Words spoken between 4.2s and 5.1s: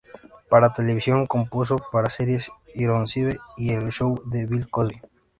de Bill Cosby".